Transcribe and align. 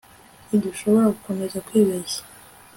Ntidushobora 0.47 1.05
gukomeza 1.15 1.57
kwibeshya 1.67 2.21